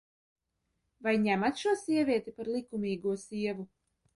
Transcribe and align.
Vai 1.07 1.13
ņemat 1.27 1.61
šo 1.65 1.75
sievieti 1.83 2.35
par 2.39 2.51
likumīgo 2.57 3.17
sievu? 3.29 3.71